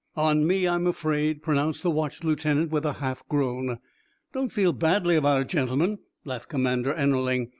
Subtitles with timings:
[0.17, 3.77] "On me, I'm afraid," pronounced the watch lieutenant, with a half groan.
[4.33, 7.49] "Don't feel badly about it, gentlemen," laughed Commander Ennerling.